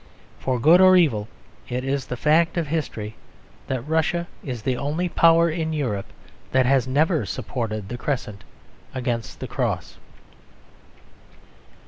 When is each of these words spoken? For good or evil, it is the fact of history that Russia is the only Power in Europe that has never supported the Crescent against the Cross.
For 0.39 0.57
good 0.59 0.81
or 0.81 0.95
evil, 0.97 1.27
it 1.69 1.83
is 1.83 2.07
the 2.07 2.17
fact 2.17 2.57
of 2.57 2.65
history 2.69 3.13
that 3.67 3.87
Russia 3.87 4.25
is 4.43 4.63
the 4.63 4.75
only 4.75 5.07
Power 5.09 5.47
in 5.47 5.73
Europe 5.73 6.07
that 6.53 6.65
has 6.65 6.87
never 6.87 7.23
supported 7.23 7.87
the 7.87 7.99
Crescent 7.99 8.43
against 8.95 9.39
the 9.41 9.47
Cross. 9.47 9.97